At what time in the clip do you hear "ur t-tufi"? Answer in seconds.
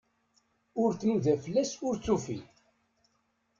1.87-2.39